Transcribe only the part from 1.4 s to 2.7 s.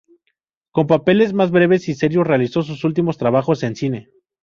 breves y serios, realizó